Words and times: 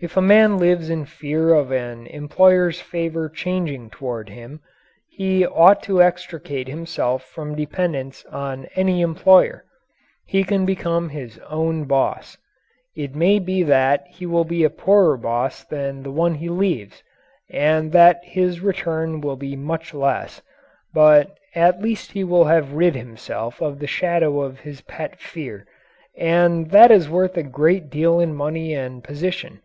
If 0.00 0.18
a 0.18 0.20
man 0.20 0.58
lives 0.58 0.90
in 0.90 1.06
fear 1.06 1.54
of 1.54 1.70
an 1.70 2.06
employer's 2.08 2.78
favor 2.78 3.30
changing 3.30 3.88
toward 3.88 4.28
him, 4.28 4.60
he 5.08 5.46
ought 5.46 5.82
to 5.84 6.02
extricate 6.02 6.68
himself 6.68 7.22
from 7.24 7.54
dependence 7.54 8.22
on 8.26 8.66
any 8.76 9.00
employer. 9.00 9.64
He 10.26 10.44
can 10.44 10.66
become 10.66 11.08
his 11.08 11.38
own 11.48 11.84
boss. 11.84 12.36
It 12.94 13.14
may 13.14 13.38
be 13.38 13.62
that 13.62 14.06
he 14.08 14.26
will 14.26 14.44
be 14.44 14.62
a 14.62 14.68
poorer 14.68 15.16
boss 15.16 15.64
than 15.64 16.02
the 16.02 16.10
one 16.12 16.34
he 16.34 16.50
leaves, 16.50 17.02
and 17.48 17.90
that 17.92 18.20
his 18.24 18.60
returns 18.60 19.24
will 19.24 19.36
be 19.36 19.56
much 19.56 19.94
less, 19.94 20.42
but 20.92 21.34
at 21.54 21.80
least 21.80 22.12
he 22.12 22.24
will 22.24 22.44
have 22.44 22.74
rid 22.74 22.94
himself 22.94 23.62
of 23.62 23.78
the 23.78 23.86
shadow 23.86 24.42
of 24.42 24.60
his 24.60 24.82
pet 24.82 25.18
fear, 25.18 25.66
and 26.14 26.72
that 26.72 26.90
is 26.90 27.08
worth 27.08 27.38
a 27.38 27.42
great 27.42 27.88
deal 27.88 28.20
in 28.20 28.34
money 28.34 28.74
and 28.74 29.02
position. 29.02 29.62